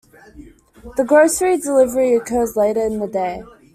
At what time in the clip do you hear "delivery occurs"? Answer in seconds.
1.57-2.55